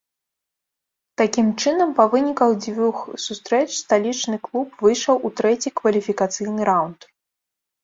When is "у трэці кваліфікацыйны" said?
5.29-6.61